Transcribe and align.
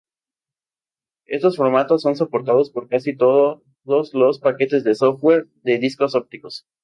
Estos 1.27 1.57
formatos 1.57 2.01
son 2.01 2.15
soportados 2.15 2.71
por 2.71 2.89
casi 2.89 3.15
todos 3.15 3.61
los 3.85 4.39
paquetes 4.39 4.83
de 4.83 4.95
software 4.95 5.49
de 5.61 5.77
discos 5.77 6.15
ópticos. 6.15 6.65